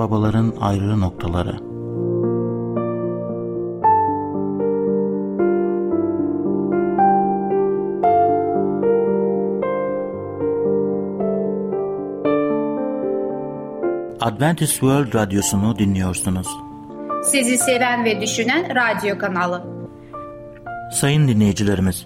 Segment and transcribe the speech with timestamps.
[0.00, 1.70] babaların ayrı noktaları.
[14.20, 16.48] Adventist World Radyosu'nu dinliyorsunuz.
[17.24, 19.64] Sizi seven ve düşünen radyo kanalı.
[20.92, 22.04] Sayın dinleyicilerimiz,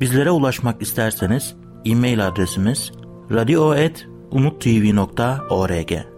[0.00, 2.92] bizlere ulaşmak isterseniz e-mail adresimiz
[3.30, 6.17] radio.umutv.org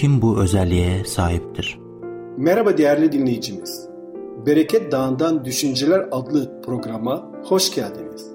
[0.00, 1.80] Kim bu özelliğe sahiptir?
[2.36, 3.88] Merhaba değerli dinleyicimiz.
[4.46, 8.30] Bereket Dağı'ndan Düşünceler adlı programa hoş geldiniz.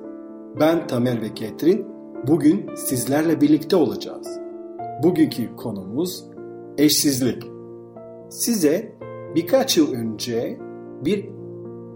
[0.59, 1.85] Ben Tamer ve Ketrin.
[2.27, 4.39] Bugün sizlerle birlikte olacağız.
[5.03, 6.23] Bugünkü konumuz
[6.77, 7.43] eşsizlik.
[8.29, 8.95] Size
[9.35, 10.59] birkaç yıl önce
[11.05, 11.29] bir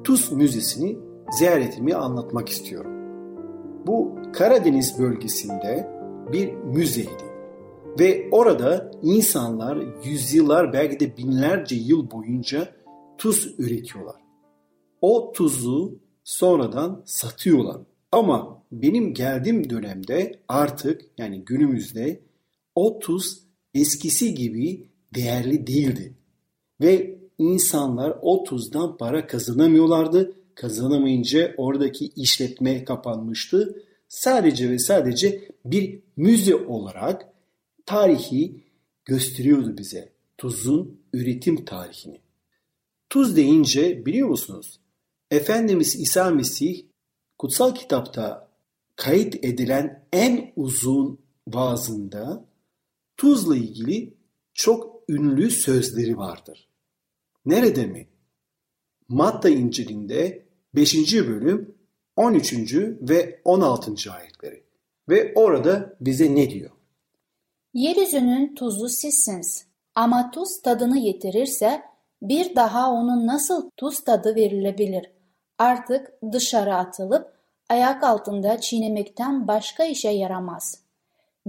[0.03, 0.99] Tuz Müzesi'ni
[1.37, 2.91] ziyaretimi anlatmak istiyorum.
[3.87, 5.87] Bu Karadeniz bölgesinde
[6.31, 7.28] bir müzeydi.
[7.99, 12.75] Ve orada insanlar yüzyıllar belki de binlerce yıl boyunca
[13.17, 14.15] tuz üretiyorlar.
[15.01, 17.77] O tuzu sonradan satıyorlar.
[18.11, 22.19] Ama benim geldiğim dönemde artık yani günümüzde
[22.75, 23.39] o tuz
[23.73, 26.13] eskisi gibi değerli değildi.
[26.81, 30.35] Ve insanlar o tuzdan para kazanamıyorlardı.
[30.55, 33.83] Kazanamayınca oradaki işletme kapanmıştı.
[34.07, 37.29] Sadece ve sadece bir müze olarak
[37.89, 38.63] tarihi
[39.05, 40.13] gösteriyordu bize.
[40.37, 42.21] Tuzun üretim tarihini.
[43.09, 44.79] Tuz deyince biliyor musunuz?
[45.31, 46.85] Efendimiz İsa Mesih
[47.37, 48.49] kutsal kitapta
[48.95, 52.45] kayıt edilen en uzun vaazında
[53.17, 54.13] tuzla ilgili
[54.53, 56.67] çok ünlü sözleri vardır.
[57.45, 58.07] Nerede mi?
[59.07, 60.45] Matta İncil'inde
[60.75, 61.13] 5.
[61.13, 61.75] bölüm
[62.15, 62.53] 13.
[63.01, 64.11] ve 16.
[64.11, 64.63] ayetleri.
[65.09, 66.71] Ve orada bize ne diyor?
[67.73, 69.65] Yeryüzünün tuzu sizsiniz.
[69.95, 71.81] Ama tuz tadını yitirirse
[72.21, 75.11] bir daha onun nasıl tuz tadı verilebilir?
[75.57, 77.33] Artık dışarı atılıp
[77.69, 80.83] ayak altında çiğnemekten başka işe yaramaz.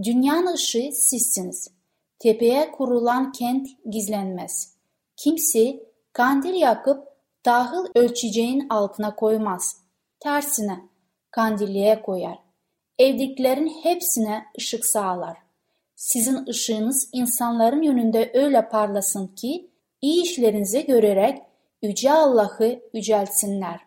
[0.02, 1.68] Dünyanın ışığı sizsiniz.
[2.18, 4.76] Tepeye kurulan kent gizlenmez.
[5.16, 5.80] Kimse
[6.12, 7.08] kandil yakıp
[7.42, 9.76] tahıl ölçeceğin altına koymaz.
[10.20, 10.80] Tersine
[11.30, 12.38] kandilliğe koyar.
[12.98, 15.49] Evdekilerin hepsine ışık sağlar.
[16.00, 19.70] Sizin ışığınız insanların yönünde öyle parlasın ki
[20.02, 21.38] iyi işlerinizi görerek
[21.82, 23.80] Yüce Allah'ı yüceltsinler.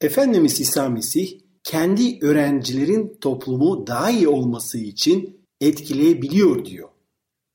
[0.00, 6.88] Efendimiz İsa Mesih kendi öğrencilerin toplumu daha iyi olması için etkileyebiliyor diyor.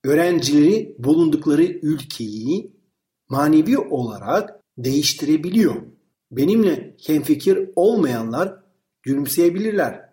[0.03, 2.71] Öğrencileri bulundukları ülkeyi
[3.29, 5.75] manevi olarak değiştirebiliyor.
[6.31, 8.59] Benimle hemfikir olmayanlar
[9.03, 10.09] gülümseyebilirler.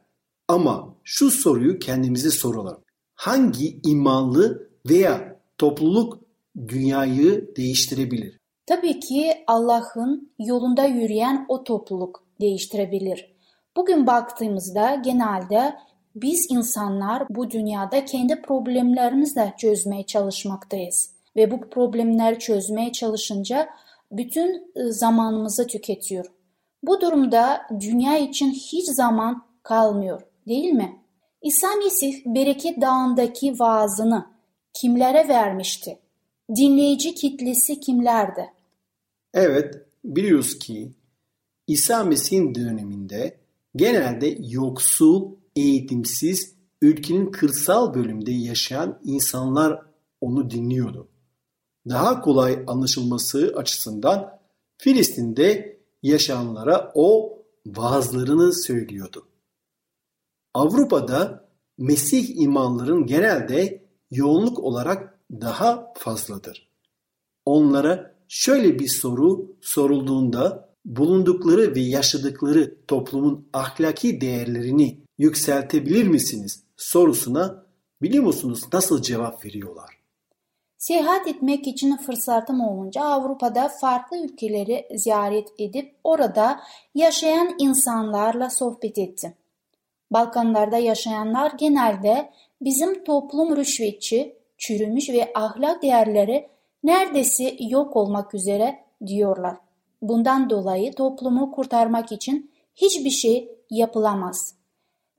[0.48, 2.82] Ama şu soruyu kendimize soralım.
[3.22, 6.18] Hangi imanlı veya topluluk
[6.68, 8.38] dünyayı değiştirebilir?
[8.66, 13.34] Tabii ki Allah'ın yolunda yürüyen o topluluk değiştirebilir.
[13.76, 15.74] Bugün baktığımızda genelde
[16.14, 21.10] biz insanlar bu dünyada kendi problemlerimizle çözmeye çalışmaktayız.
[21.36, 23.68] Ve bu problemleri çözmeye çalışınca
[24.12, 26.26] bütün zamanımızı tüketiyor.
[26.82, 31.01] Bu durumda dünya için hiç zaman kalmıyor değil mi?
[31.42, 34.26] İsa Mesih Bereket Dağı'ndaki vaazını
[34.74, 35.98] kimlere vermişti?
[36.56, 38.52] Dinleyici kitlesi kimlerdi?
[39.34, 40.92] Evet, biliyoruz ki
[41.66, 43.36] İsa Mesih'in döneminde
[43.76, 49.82] genelde yoksul, eğitimsiz, ülkenin kırsal bölümde yaşayan insanlar
[50.20, 51.08] onu dinliyordu.
[51.88, 54.38] Daha kolay anlaşılması açısından
[54.78, 59.26] Filistin'de yaşayanlara o vaazlarını söylüyordu.
[60.54, 61.42] Avrupa'da
[61.78, 66.68] Mesih imanların genelde yoğunluk olarak daha fazladır.
[67.44, 77.66] Onlara şöyle bir soru sorulduğunda bulundukları ve yaşadıkları toplumun ahlaki değerlerini yükseltebilir misiniz sorusuna
[78.02, 80.02] biliyor musunuz nasıl cevap veriyorlar?
[80.78, 86.60] Seyahat etmek için fırsatım olunca Avrupa'da farklı ülkeleri ziyaret edip orada
[86.94, 89.34] yaşayan insanlarla sohbet ettim.
[90.12, 92.30] Balkanlarda yaşayanlar genelde
[92.60, 96.48] bizim toplum rüşvetçi, çürümüş ve ahlak değerleri
[96.84, 99.56] neredeyse yok olmak üzere diyorlar.
[100.02, 104.54] Bundan dolayı toplumu kurtarmak için hiçbir şey yapılamaz.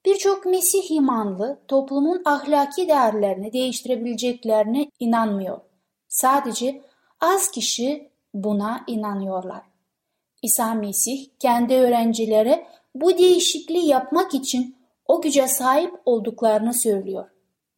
[0.06, 5.62] Birçok Mesih imanlı toplumun ahlaki değerlerini değiştirebileceklerine inanmıyor.
[6.08, 6.82] Sadece
[7.22, 9.62] az kişi buna inanıyorlar.
[10.42, 17.30] İsa Mesih kendi öğrencilere bu değişikliği yapmak için o güce sahip olduklarını söylüyor.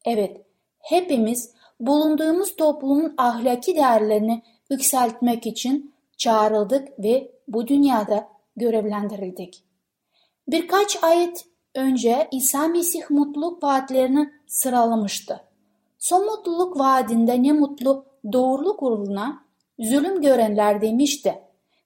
[0.05, 0.41] Evet,
[0.79, 9.63] hepimiz bulunduğumuz toplumun ahlaki değerlerini yükseltmek için çağrıldık ve bu dünyada görevlendirildik.
[10.47, 11.45] Birkaç ayet
[11.75, 15.41] önce İsa Mesih mutluluk vaatlerini sıralamıştı.
[15.99, 19.45] Son mutluluk vaadinde ne mutlu doğruluk uğruna
[19.79, 21.39] zulüm görenler demişti.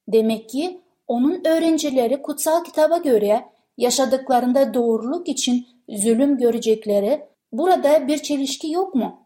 [0.07, 3.45] Demek ki onun öğrencileri kutsal kitaba göre
[3.79, 7.21] yaşadıklarında doğruluk için zulüm görecekleri
[7.51, 9.19] burada bir çelişki yok mu?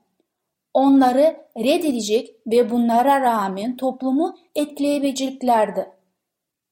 [0.74, 5.86] Onları reddedecek ve bunlara rağmen toplumu etkileyebileceklerdi.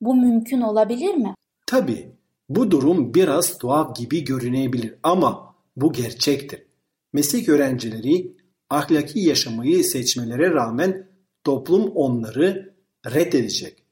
[0.01, 1.35] Bu mümkün olabilir mi?
[1.65, 2.11] Tabii
[2.49, 6.63] bu durum biraz tuhaf gibi görünebilir ama bu gerçektir.
[7.13, 8.31] Meslek öğrencileri
[8.69, 11.07] ahlaki yaşamayı seçmelere rağmen
[11.43, 12.75] toplum onları
[13.05, 13.83] reddedecek.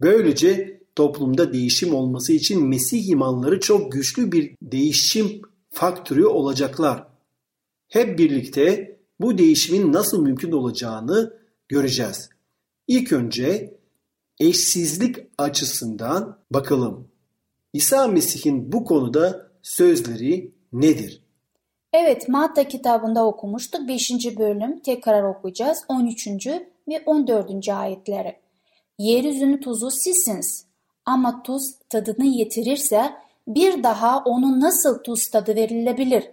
[0.00, 7.06] Böylece toplumda değişim olması için Mesih imanları çok güçlü bir değişim faktörü olacaklar.
[7.88, 11.36] Hep birlikte bu değişimin nasıl mümkün olacağını
[11.68, 12.28] göreceğiz.
[12.88, 13.78] İlk önce
[14.40, 17.08] eşsizlik açısından bakalım.
[17.72, 21.24] İsa Mesih'in bu konuda sözleri nedir?
[21.92, 23.88] Evet, Matta kitabında okumuştuk.
[23.88, 24.10] 5.
[24.38, 25.78] bölüm tekrar okuyacağız.
[25.88, 26.26] 13.
[26.88, 27.68] ve 14.
[27.68, 28.36] ayetleri.
[28.98, 30.66] Yeryüzünün tuzu sizsiniz.
[31.06, 33.12] Ama tuz tadını yitirirse
[33.48, 36.30] bir daha onun nasıl tuz tadı verilebilir?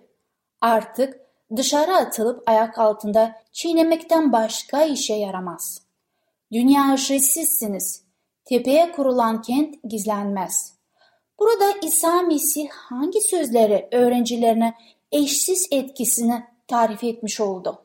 [0.62, 1.20] Artık
[1.56, 5.82] dışarı atılıp ayak altında çiğnemekten başka işe yaramaz.
[6.52, 8.04] Dünya sizsiniz.
[8.46, 10.74] Tepeye kurulan kent gizlenmez.
[11.40, 14.74] Burada İsa Mesih hangi sözleri öğrencilerine
[15.12, 17.82] eşsiz etkisini tarif etmiş oldu?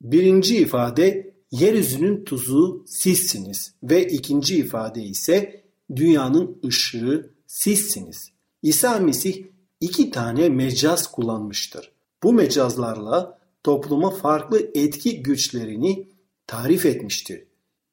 [0.00, 5.63] Birinci ifade yeryüzünün tuzu sizsiniz ve ikinci ifade ise
[5.96, 8.30] dünyanın ışığı sizsiniz.
[8.62, 9.44] İsa Mesih
[9.80, 11.92] iki tane mecaz kullanmıştır.
[12.22, 16.08] Bu mecazlarla topluma farklı etki güçlerini
[16.46, 17.44] tarif etmiştir.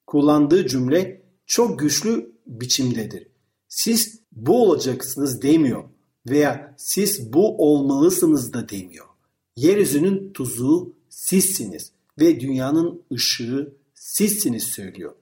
[0.07, 3.27] Kullandığı cümle çok güçlü biçimdedir.
[3.67, 5.83] Siz bu olacaksınız demiyor
[6.29, 9.05] veya siz bu olmalısınız da demiyor.
[9.55, 15.15] Yeryüzünün tuzu sizsiniz ve dünyanın ışığı sizsiniz söylüyor.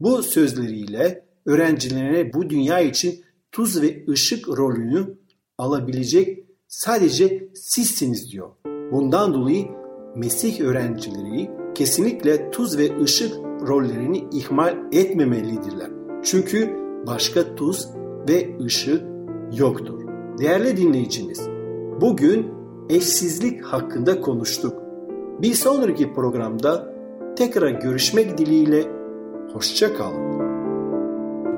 [0.00, 5.18] Bu sözleriyle öğrencilerine bu dünya için tuz ve ışık rolünü
[5.58, 8.48] alabilecek sadece sizsiniz diyor.
[8.92, 9.66] Bundan dolayı
[10.16, 13.32] Mesih öğrencileri kesinlikle tuz ve ışık
[13.68, 15.90] rollerini ihmal etmemelidirler.
[16.22, 17.88] Çünkü başka tuz
[18.28, 19.02] ve ışık
[19.58, 20.00] yoktur.
[20.38, 21.48] Değerli dinleyicimiz,
[22.00, 22.46] bugün
[22.88, 24.82] eşsizlik hakkında konuştuk.
[25.42, 26.94] Bir sonraki programda
[27.36, 28.84] tekrar görüşmek dileğiyle
[29.52, 30.37] hoşça kalın.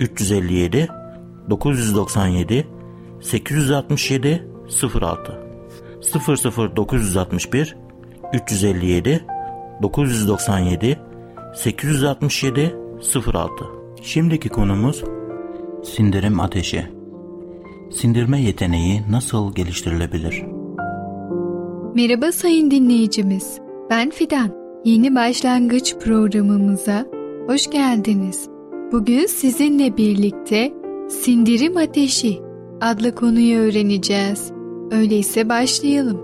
[0.00, 0.88] 357
[1.50, 2.66] 997
[3.20, 4.48] 867
[5.02, 5.40] 06
[6.76, 7.76] 00961
[8.32, 9.26] 357
[9.82, 10.98] 997
[11.54, 12.76] 867
[13.34, 13.64] 06
[14.02, 15.04] Şimdiki konumuz
[15.84, 16.86] sindirim ateşi.
[17.92, 20.42] Sindirme yeteneği nasıl geliştirilebilir?
[21.94, 23.58] Merhaba sayın dinleyicimiz.
[23.90, 24.50] Ben Fidan.
[24.84, 27.06] Yeni başlangıç programımıza
[27.46, 28.53] hoş geldiniz.
[28.94, 30.72] Bugün sizinle birlikte
[31.08, 32.40] sindirim ateşi
[32.80, 34.52] adlı konuyu öğreneceğiz.
[34.90, 36.20] Öyleyse başlayalım.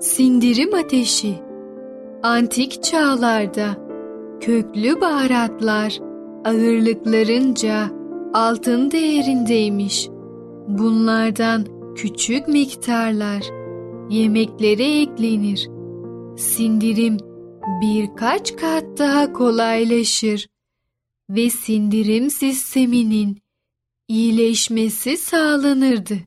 [0.00, 1.34] Sindirim ateşi
[2.22, 3.76] Antik çağlarda
[4.40, 5.98] köklü baharatlar
[6.44, 7.88] ağırlıklarınca
[8.34, 10.08] altın değerindeymiş.
[10.68, 11.64] Bunlardan
[11.96, 13.42] küçük miktarlar
[14.10, 15.70] yemeklere eklenir.
[16.36, 17.29] Sindirim
[17.66, 20.48] birkaç kat daha kolaylaşır
[21.30, 23.42] ve sindirim sisteminin
[24.08, 26.18] iyileşmesi sağlanırdı.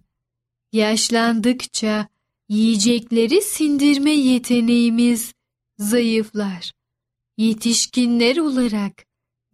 [0.72, 2.08] Yaşlandıkça
[2.50, 5.34] yiyecekleri sindirme yeteneğimiz
[5.78, 6.72] zayıflar.
[7.38, 9.06] Yetişkinler olarak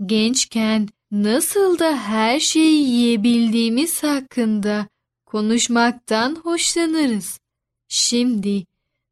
[0.05, 4.87] gençken nasıl da her şeyi yiyebildiğimiz hakkında
[5.25, 7.39] konuşmaktan hoşlanırız.
[7.87, 8.65] Şimdi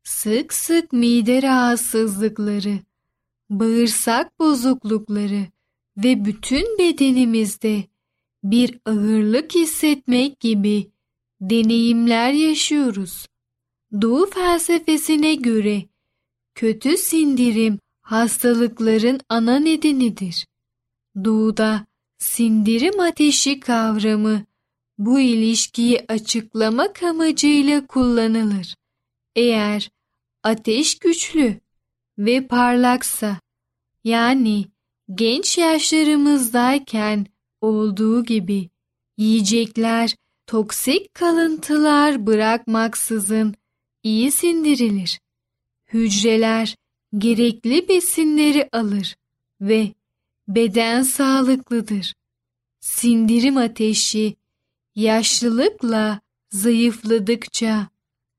[0.08, 2.80] sık sık mide rahatsızlıkları,
[3.50, 5.46] bağırsak bozuklukları
[5.98, 7.84] ve bütün bedenimizde
[8.44, 10.92] bir ağırlık hissetmek gibi
[11.42, 13.28] deneyimler yaşıyoruz.
[14.02, 15.84] Doğu felsefesine göre
[16.56, 20.48] kötü sindirim hastalıkların ana nedenidir.
[21.24, 21.86] Doğuda
[22.18, 24.46] sindirim ateşi kavramı
[24.98, 28.76] bu ilişkiyi açıklamak amacıyla kullanılır.
[29.36, 29.97] Eğer
[30.48, 31.60] ateş güçlü
[32.18, 33.40] ve parlaksa
[34.04, 34.66] yani
[35.16, 37.26] genç yaşlarımızdayken
[37.62, 38.70] olduğu gibi
[39.18, 43.56] yiyecekler toksik kalıntılar bırakmaksızın
[44.04, 45.20] iyi sindirilir.
[45.94, 46.76] Hücreler
[47.18, 49.16] gerekli besinleri alır
[49.62, 49.94] ve
[50.48, 52.14] beden sağlıklıdır.
[52.80, 54.36] Sindirim ateşi
[54.96, 57.88] yaşlılıkla zayıfladıkça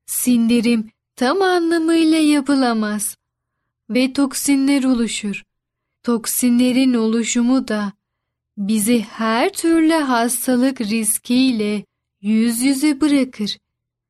[0.07, 3.17] sindirim tam anlamıyla yapılamaz
[3.91, 5.43] ve toksinler oluşur.
[6.03, 7.93] Toksinlerin oluşumu da
[8.57, 11.85] bizi her türlü hastalık riskiyle
[12.21, 13.59] yüz yüze bırakır.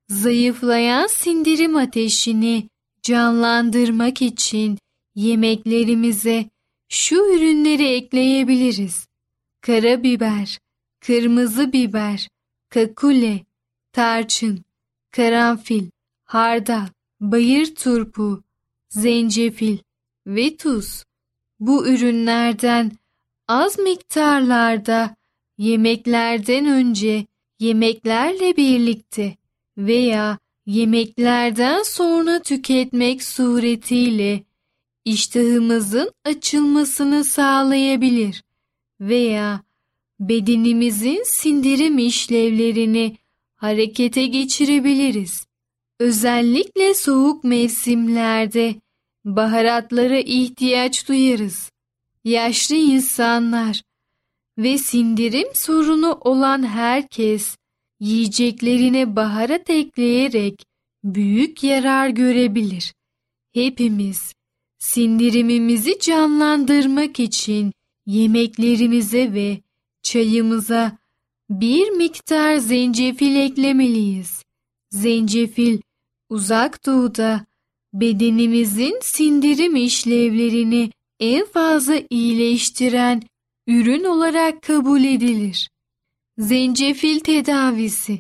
[0.09, 2.69] Zayıflayan sindirim ateşini
[3.03, 4.79] canlandırmak için
[5.15, 6.51] yemeklerimize
[6.89, 9.07] şu ürünleri ekleyebiliriz.
[9.61, 10.59] Karabiber,
[11.01, 12.29] kırmızı biber,
[12.69, 13.41] kakule,
[13.93, 14.65] tarçın,
[15.11, 15.87] karanfil,
[16.25, 16.87] hardal,
[17.21, 18.43] bayır turpu,
[18.89, 19.79] zencefil
[20.27, 21.05] ve tuz.
[21.61, 22.93] Bu ürünlerden
[23.49, 25.17] az miktarlarda
[25.59, 27.27] yemeklerden önce
[27.59, 29.37] yemeklerle birlikte
[29.79, 34.45] veya yemeklerden sonra tüketmek suretiyle
[35.05, 38.43] iştahımızın açılmasını sağlayabilir
[39.01, 39.63] veya
[40.21, 43.17] bedenimizin sindirim işlevlerini
[43.57, 45.48] harekete geçirebiliriz.
[46.01, 48.75] Özellikle soğuk mevsimlerde
[49.25, 51.71] baharatlara ihtiyaç duyarız.
[52.25, 53.83] Yaşlı insanlar
[54.59, 57.57] ve sindirim sorunu olan herkes
[58.01, 60.67] yiyeceklerine baharat ekleyerek
[61.05, 62.95] büyük yarar görebilir.
[63.55, 64.33] Hepimiz
[64.79, 67.73] sindirimimizi canlandırmak için
[68.07, 69.61] yemeklerimize ve
[70.03, 70.99] çayımıza
[71.51, 74.43] bir miktar zencefil eklemeliyiz.
[74.91, 75.79] Zencefil
[76.29, 77.47] uzak doğuda
[77.93, 83.23] bedenimizin sindirim işlevlerini en fazla iyileştiren
[83.67, 85.71] ürün olarak kabul edilir.
[86.39, 88.19] Zencefil tedavisi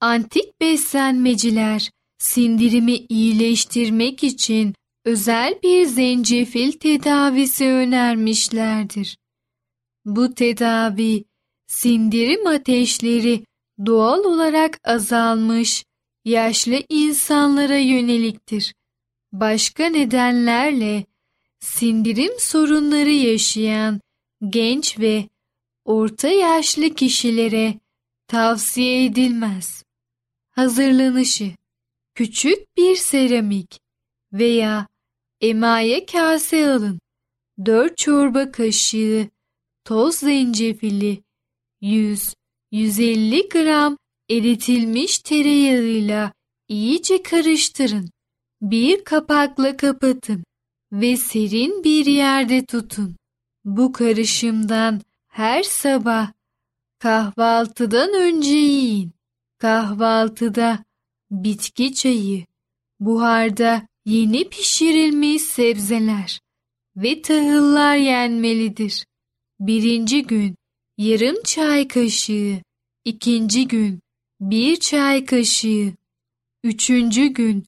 [0.00, 9.18] Antik beslenmeciler sindirimi iyileştirmek için özel bir zencefil tedavisi önermişlerdir.
[10.04, 11.24] Bu tedavi
[11.66, 13.44] sindirim ateşleri
[13.86, 15.84] doğal olarak azalmış
[16.24, 18.74] yaşlı insanlara yöneliktir.
[19.32, 21.04] Başka nedenlerle
[21.60, 24.00] sindirim sorunları yaşayan
[24.48, 25.28] genç ve
[25.84, 27.74] orta yaşlı kişilere
[28.28, 29.84] tavsiye edilmez.
[30.50, 31.52] Hazırlanışı
[32.14, 33.80] Küçük bir seramik
[34.32, 34.88] veya
[35.40, 37.00] emaye kase alın.
[37.66, 39.28] 4 çorba kaşığı
[39.84, 41.22] toz zencefili
[41.82, 43.96] 100-150 gram
[44.30, 46.32] eritilmiş tereyağıyla
[46.68, 48.10] iyice karıştırın.
[48.62, 50.44] Bir kapakla kapatın
[50.92, 53.16] ve serin bir yerde tutun.
[53.64, 56.32] Bu karışımdan her sabah
[56.98, 59.12] kahvaltıdan önce yiyin.
[59.58, 60.84] Kahvaltıda
[61.30, 62.44] bitki çayı,
[63.00, 66.40] buharda yeni pişirilmiş sebzeler
[66.96, 69.06] ve tahıllar yenmelidir.
[69.60, 70.56] Birinci gün
[70.98, 72.62] yarım çay kaşığı,
[73.04, 74.00] ikinci gün
[74.40, 75.92] bir çay kaşığı,
[76.64, 77.64] üçüncü gün.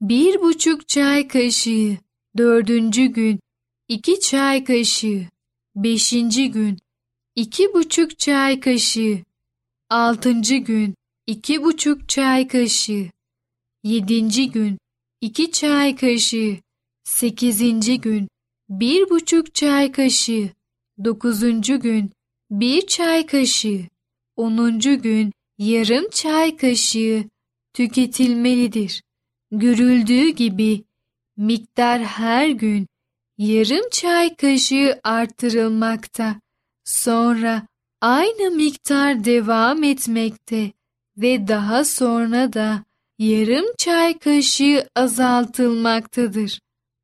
[0.00, 1.96] Bir buçuk çay kaşığı,
[2.36, 3.40] dördüncü gün.
[3.88, 5.26] İki çay kaşığı,
[5.76, 6.78] beşinci gün.
[7.36, 9.18] İki buçuk çay kaşığı,
[9.90, 10.94] altıncı gün.
[11.26, 13.10] İki buçuk çay kaşığı,
[13.84, 14.78] yedinci gün.
[15.20, 16.56] İki çay kaşığı,
[17.06, 18.28] Sekizinci gün.
[18.68, 20.50] Bir buçuk çay kaşığı.
[21.04, 22.10] Dokuzuncu gün.
[22.50, 23.80] Bir çay kaşığı.
[24.36, 27.24] Onuncu gün yarım çay kaşığı
[27.74, 29.02] tüketilmelidir.
[29.50, 30.84] Görüldüğü gibi
[31.36, 32.86] miktar her gün
[33.38, 36.40] yarım çay kaşığı artırılmakta.
[36.84, 37.66] Sonra
[38.00, 40.72] aynı miktar devam etmekte
[41.16, 42.84] ve daha sonra da
[43.18, 46.60] yarım çay kaşığı azaltılmaktadır.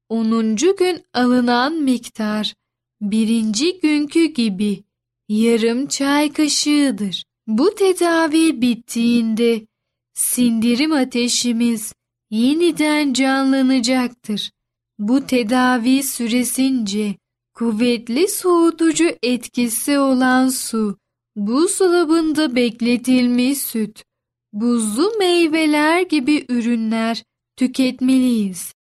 [0.08, 0.56] 10.
[0.56, 2.54] gün alınan miktar
[3.00, 4.84] birinci günkü gibi
[5.28, 7.24] yarım çay kaşığıdır.
[7.46, 9.66] Bu tedavi bittiğinde
[10.14, 11.92] sindirim ateşimiz
[12.30, 14.50] yeniden canlanacaktır.
[14.98, 17.14] Bu tedavi süresince
[17.54, 20.98] kuvvetli soğutucu etkisi olan su,
[21.36, 24.04] buzdolabında bekletilmiş süt,
[24.52, 27.24] buzlu meyveler gibi ürünler
[27.56, 28.74] tüketmeliyiz.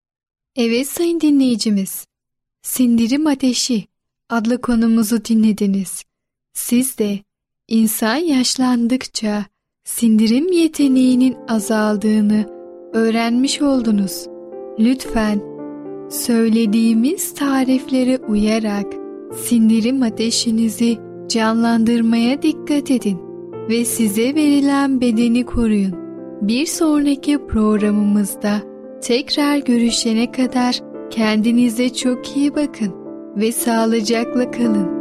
[0.56, 2.08] Evet sayın dinleyicimiz,
[2.62, 3.88] Sindirim Ateşi
[4.30, 6.03] adlı konumuzu dinlediniz.
[6.53, 7.20] Siz de
[7.72, 9.46] insan yaşlandıkça
[9.84, 12.46] sindirim yeteneğinin azaldığını
[12.94, 14.28] öğrenmiş oldunuz.
[14.80, 15.42] Lütfen
[16.10, 18.86] söylediğimiz tariflere uyarak
[19.44, 20.98] sindirim ateşinizi
[21.28, 23.18] canlandırmaya dikkat edin
[23.70, 25.96] ve size verilen bedeni koruyun.
[26.42, 28.62] Bir sonraki programımızda
[29.01, 32.94] tekrar görüşene kadar kendinize çok iyi bakın
[33.36, 35.00] ve sağlıcakla kalın.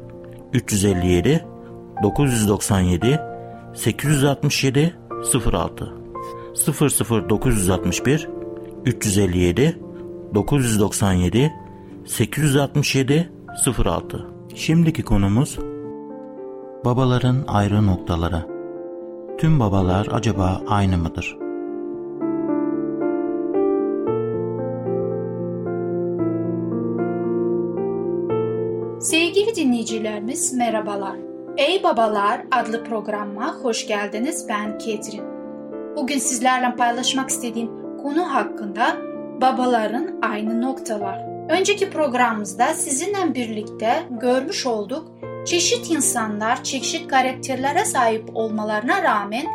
[0.53, 1.45] 357
[2.03, 3.19] 997
[3.73, 4.95] 867
[5.53, 5.93] 06
[7.29, 8.29] 00961
[8.85, 9.79] 357
[10.33, 11.53] 997
[12.05, 13.31] 867
[13.85, 15.59] 06 Şimdiki konumuz
[16.85, 18.45] babaların ayrı noktaları.
[19.37, 21.40] Tüm babalar acaba aynı mıdır?
[29.81, 31.15] Dinleyicilerimiz merhabalar.
[31.57, 34.45] Ey Babalar adlı programıma hoş geldiniz.
[34.49, 35.23] Ben Ketrin.
[35.95, 38.97] Bugün sizlerle paylaşmak istediğim konu hakkında
[39.41, 41.19] babaların aynı noktalar.
[41.49, 45.11] Önceki programımızda sizinle birlikte görmüş olduk
[45.45, 49.45] çeşit insanlar çeşit karakterlere sahip olmalarına rağmen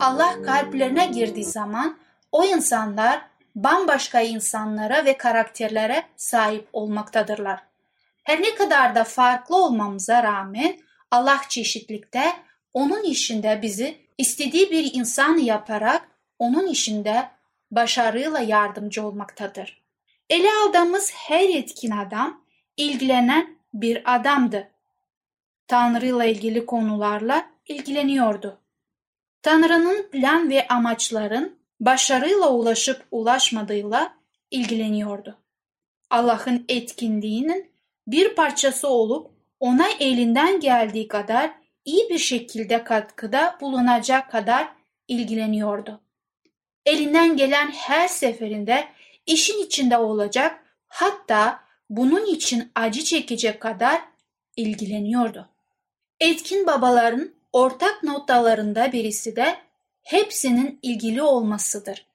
[0.00, 1.96] Allah kalplerine girdiği zaman
[2.32, 3.22] o insanlar
[3.56, 7.71] bambaşka insanlara ve karakterlere sahip olmaktadırlar.
[8.22, 10.78] Her ne kadar da farklı olmamıza rağmen
[11.10, 12.32] Allah çeşitlikte
[12.72, 16.08] onun işinde bizi istediği bir insan yaparak
[16.38, 17.28] onun işinde
[17.70, 19.82] başarıyla yardımcı olmaktadır.
[20.30, 22.44] Ele aldığımız her etkin adam
[22.76, 24.70] ilgilenen bir adamdı.
[25.66, 28.58] Tanrı ile ilgili konularla ilgileniyordu.
[29.42, 34.14] Tanrı'nın plan ve amaçların başarıyla ulaşıp ulaşmadığıyla
[34.50, 35.38] ilgileniyordu.
[36.10, 37.71] Allah'ın etkinliğinin
[38.06, 41.50] bir parçası olup ona elinden geldiği kadar
[41.84, 44.68] iyi bir şekilde katkıda bulunacak kadar
[45.08, 46.00] ilgileniyordu.
[46.86, 48.88] Elinden gelen her seferinde
[49.26, 51.60] işin içinde olacak hatta
[51.90, 54.02] bunun için acı çekecek kadar
[54.56, 55.48] ilgileniyordu.
[56.20, 59.56] Etkin babaların ortak noktalarında birisi de
[60.02, 62.06] hepsinin ilgili olmasıdır.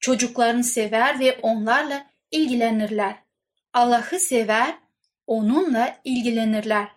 [0.00, 3.14] Çocuklarını sever ve onlarla ilgilenirler.
[3.72, 4.74] Allah'ı sever,
[5.26, 6.88] onunla ilgilenirler.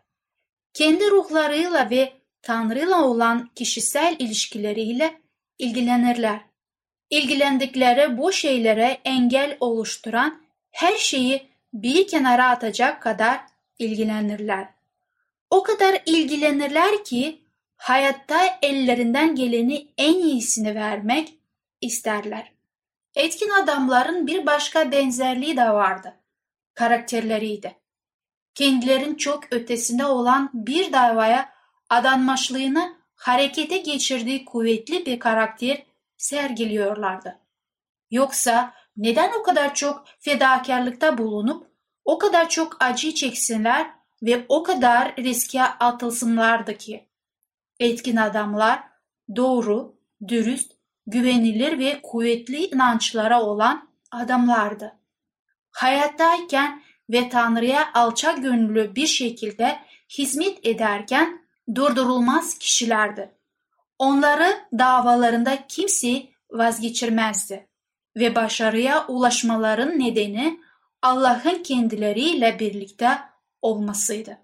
[0.73, 5.21] Kendi ruhlarıyla ve Tanrı'yla olan kişisel ilişkileriyle
[5.59, 6.39] ilgilenirler.
[7.09, 13.39] İlgilendikleri bu şeylere engel oluşturan her şeyi bir kenara atacak kadar
[13.79, 14.67] ilgilenirler.
[15.49, 17.41] O kadar ilgilenirler ki
[17.75, 21.33] hayatta ellerinden geleni en iyisini vermek
[21.81, 22.51] isterler.
[23.15, 26.13] Etkin adamların bir başka benzerliği de vardı.
[26.73, 27.76] Karakterleriydi.
[28.57, 31.49] Kendilerin çok ötesinde olan bir davaya
[31.89, 35.83] adanmışlığını harekete geçirdiği kuvvetli bir karakter
[36.17, 37.39] sergiliyorlardı.
[38.11, 41.67] Yoksa neden o kadar çok fedakarlıkta bulunup
[42.05, 43.91] o kadar çok acı çeksinler
[44.21, 47.09] ve o kadar riske atılsınlardı ki?
[47.79, 48.83] Etkin adamlar
[49.35, 50.71] doğru, dürüst,
[51.07, 54.99] güvenilir ve kuvvetli inançlara olan adamlardı.
[55.71, 59.79] Hayattayken ve Tanrı'ya alçak gönüllü bir şekilde
[60.17, 61.41] hizmet ederken
[61.75, 63.31] durdurulmaz kişilerdi.
[63.99, 67.67] Onları davalarında kimse vazgeçirmezdi
[68.17, 70.59] ve başarıya ulaşmaların nedeni
[71.01, 73.09] Allah'ın kendileriyle birlikte
[73.61, 74.37] olmasıydı.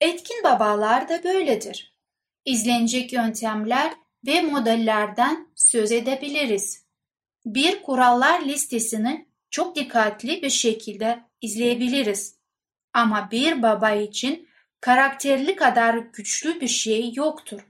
[0.00, 1.98] Etkin babalar da böyledir.
[2.44, 3.92] İzlenecek yöntemler
[4.26, 6.84] ve modellerden söz edebiliriz.
[7.46, 12.38] Bir kurallar listesini çok dikkatli bir şekilde izleyebiliriz.
[12.92, 14.48] Ama bir baba için
[14.80, 17.60] karakterli kadar güçlü bir şey yoktur.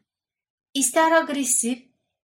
[0.74, 1.78] İster agresif,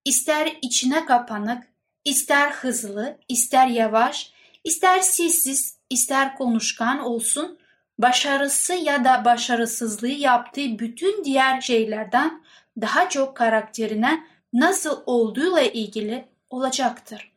[0.05, 1.63] ister içine kapanık,
[2.05, 4.33] ister hızlı, ister yavaş,
[4.65, 7.59] ister sessiz, ister konuşkan olsun,
[7.99, 12.45] başarısı ya da başarısızlığı yaptığı bütün diğer şeylerden
[12.81, 17.34] daha çok karakterine nasıl olduğuyla ilgili olacaktır.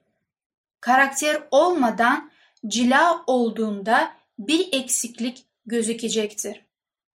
[0.87, 2.31] Karakter olmadan
[2.67, 6.65] cila olduğunda bir eksiklik gözükecektir.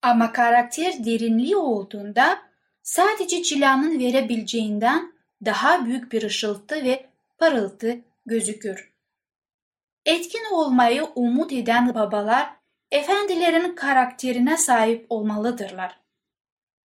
[0.01, 2.41] Ama karakter derinliği olduğunda
[2.83, 5.13] sadece cilanın verebileceğinden
[5.45, 7.05] daha büyük bir ışıltı ve
[7.37, 8.93] parıltı gözükür.
[10.05, 12.49] Etkin olmayı umut eden babalar
[12.91, 15.99] efendilerin karakterine sahip olmalıdırlar.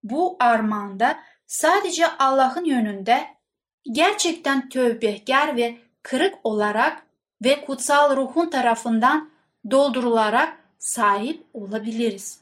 [0.02, 3.24] Bu armağanda sadece Allah'ın yönünde
[3.92, 7.06] gerçekten tövbehkar ve kırık olarak
[7.44, 9.30] ve kutsal ruhun tarafından
[9.70, 12.40] doldurularak sahip olabiliriz.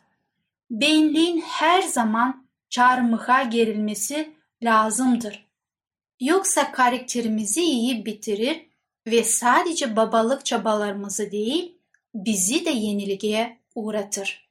[0.70, 5.46] Benliğin her zaman çarmıha gerilmesi lazımdır.
[6.20, 8.66] Yoksa karakterimizi iyi bitirir
[9.06, 11.78] ve sadece babalık çabalarımızı değil,
[12.14, 14.48] bizi de yenilgiye uğratır.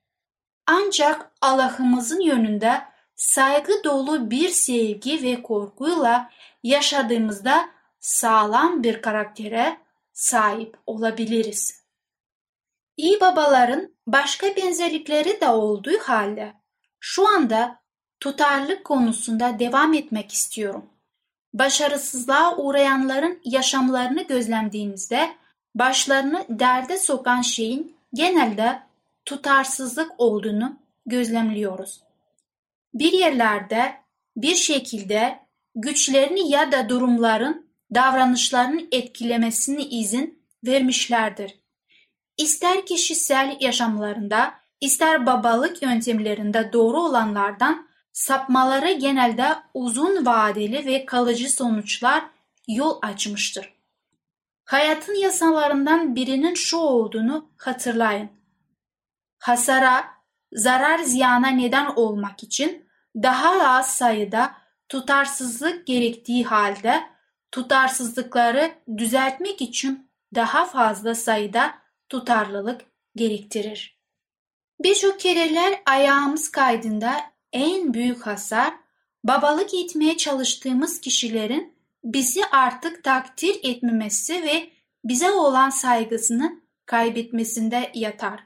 [0.68, 2.82] Ancak Allah'ımızın yönünde
[3.16, 6.30] saygı dolu bir sevgi ve korkuyla
[6.64, 7.70] yaşadığımızda
[8.02, 9.78] sağlam bir karaktere
[10.14, 11.82] sahip olabiliriz.
[12.98, 16.54] İyi babaların başka benzerlikleri de olduğu halde
[17.00, 17.82] şu anda
[18.20, 20.86] tutarlılık konusunda devam etmek istiyorum.
[21.54, 25.36] Başarısızlığa uğrayanların yaşamlarını gözlemlediğimizde
[25.76, 28.80] başlarını derde sokan şeyin genelde
[29.26, 32.02] tutarsızlık olduğunu gözlemliyoruz.
[32.94, 33.94] Bir yerlerde
[34.38, 35.40] bir şekilde
[35.76, 41.62] güçlerini ya da durumların davranışlarını etkilemesini izin vermişlerdir.
[42.38, 52.24] İster kişisel yaşamlarında, ister babalık yöntemlerinde doğru olanlardan sapmaları genelde uzun vadeli ve kalıcı sonuçlar
[52.68, 53.74] yol açmıştır.
[54.64, 58.30] Hayatın yasalarından birinin şu olduğunu hatırlayın.
[59.40, 60.06] Hasara,
[60.54, 64.52] zarar ziyana neden olmak için daha az sayıda
[64.90, 67.11] tutarsızlık gerektiği halde
[67.52, 71.74] tutarsızlıkları düzeltmek için daha fazla sayıda
[72.10, 72.82] tutarlılık
[73.16, 74.02] gerektirir.
[74.80, 77.16] Birçok kereler ayağımız kaydında
[77.54, 78.74] en büyük hasar
[79.24, 84.70] babalık etmeye çalıştığımız kişilerin bizi artık takdir etmemesi ve
[85.06, 88.44] bize olan saygısını kaybetmesinde yatar.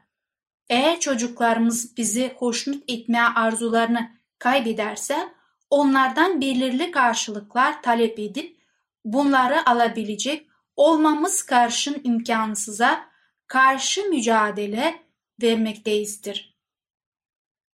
[0.69, 5.29] Eğer çocuklarımız bizi hoşnut etmeye arzularını kaybederse
[5.69, 8.57] onlardan belirli karşılıklar talep edip
[9.05, 13.05] bunları alabilecek olmamız karşın imkansıza
[13.47, 15.03] karşı mücadele
[15.41, 16.55] vermekteyizdir.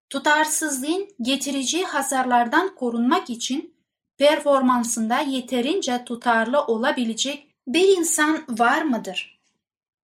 [0.10, 3.76] Tutarsızlığın getireceği hasarlardan korunmak için
[4.18, 9.42] performansında yeterince tutarlı olabilecek bir insan var mıdır?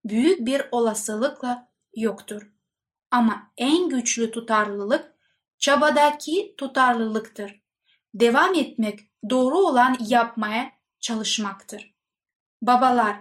[0.05, 2.51] Büyük bir olasılıkla yoktur.
[3.11, 5.13] Ama en güçlü tutarlılık
[5.59, 7.61] çabadaki tutarlılıktır.
[8.13, 11.93] Devam etmek, doğru olan yapmaya çalışmaktır.
[12.61, 13.15] Babalar,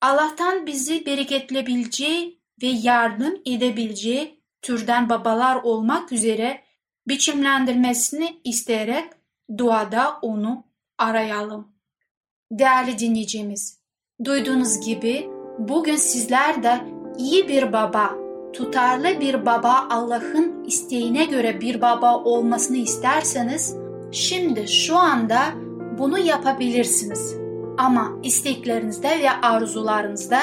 [0.00, 6.64] Allah'tan bizi bereketlebileceği ve yardım edebileceği türden babalar olmak üzere
[7.08, 9.12] biçimlendirmesini isteyerek
[9.58, 10.64] duada onu
[10.98, 11.68] arayalım.
[12.50, 13.80] Değerli dinleyicimiz,
[14.24, 16.80] duyduğunuz gibi bugün sizler de
[17.18, 18.14] iyi bir baba,
[18.52, 23.76] tutarlı bir baba Allah'ın isteğine göre bir baba olmasını isterseniz
[24.12, 25.63] şimdi şu anda
[25.98, 27.36] bunu yapabilirsiniz.
[27.78, 30.38] Ama isteklerinizde ve arzularınızda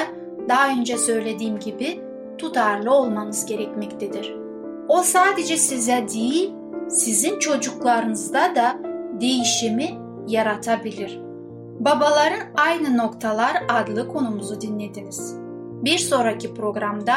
[0.49, 2.01] daha önce söylediğim gibi
[2.37, 4.35] tutarlı olmanız gerekmektedir.
[4.87, 6.53] O sadece size değil,
[6.89, 8.79] sizin çocuklarınızda da
[9.21, 9.89] değişimi
[10.27, 11.19] yaratabilir.
[11.79, 15.35] Babaların Aynı Noktalar adlı konumuzu dinlediniz.
[15.83, 17.13] Bir sonraki programda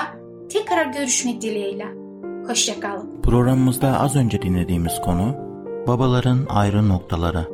[0.49, 1.87] tekrar görüşmek dileğiyle.
[2.47, 3.23] Hoşçakalın.
[3.23, 5.35] Programımızda az önce dinlediğimiz konu
[5.87, 7.54] babaların ayrı noktaları.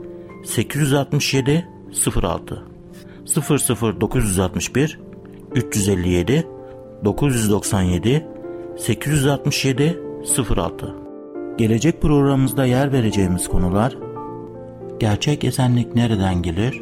[0.43, 1.67] 867
[2.23, 2.63] 06
[3.25, 4.99] 00961
[5.55, 6.47] 357
[7.05, 8.27] 997
[8.77, 9.99] 867
[10.55, 10.95] 06
[11.57, 13.97] Gelecek programımızda yer vereceğimiz konular
[15.01, 16.81] Gerçek esenlik nereden gelir?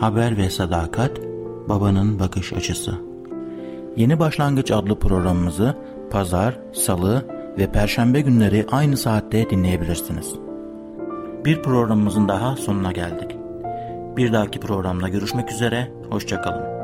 [0.00, 1.10] Haber ve sadakat,
[1.68, 2.94] babanın bakış açısı.
[3.96, 5.76] Yeni Başlangıç adlı programımızı
[6.10, 7.26] pazar, salı
[7.58, 10.34] ve perşembe günleri aynı saatte dinleyebilirsiniz.
[11.44, 13.36] Bir programımızın daha sonuna geldik.
[14.16, 16.79] Bir dahaki programda görüşmek üzere, hoşçakalın.